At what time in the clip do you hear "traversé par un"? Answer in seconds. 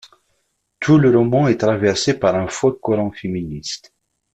1.59-2.47